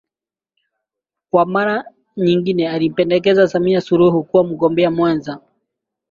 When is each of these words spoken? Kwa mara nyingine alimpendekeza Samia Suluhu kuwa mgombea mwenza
Kwa 1.31 1.45
mara 1.45 1.85
nyingine 2.17 2.69
alimpendekeza 2.69 3.47
Samia 3.47 3.81
Suluhu 3.81 4.23
kuwa 4.23 4.43
mgombea 4.43 4.91
mwenza 4.91 5.39